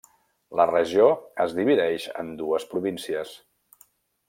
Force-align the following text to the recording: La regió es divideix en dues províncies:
La 0.59 0.63
regió 0.69 1.09
es 1.45 1.53
divideix 1.61 2.07
en 2.23 2.33
dues 2.41 2.67
províncies: 2.73 3.37